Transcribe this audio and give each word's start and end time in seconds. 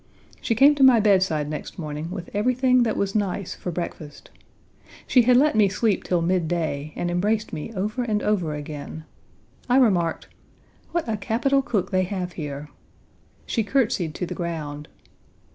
She 0.41 0.55
came 0.55 0.73
to 0.73 0.83
my 0.83 0.99
bedside 0.99 1.47
next 1.47 1.77
morning 1.77 2.09
with 2.09 2.31
everything 2.33 2.81
that 2.81 2.97
was 2.97 3.13
nice 3.13 3.53
for 3.53 3.71
breakfast. 3.71 4.31
She 5.05 5.21
had 5.21 5.37
let 5.37 5.55
me 5.55 5.69
sleep 5.69 6.03
till 6.03 6.23
midday, 6.23 6.91
and 6.95 7.11
embraced 7.11 7.53
me 7.53 7.71
over 7.75 8.01
and 8.01 8.23
over 8.23 8.55
again. 8.55 9.03
I 9.69 9.77
remarked: 9.77 10.27
"What 10.91 11.07
a 11.07 11.17
capital 11.17 11.61
cook 11.61 11.91
they 11.91 12.05
have 12.05 12.33
here!" 12.33 12.69
She 13.45 13.63
curtsied 13.63 14.15
to 14.15 14.25
the 14.25 14.33
ground. 14.33 14.87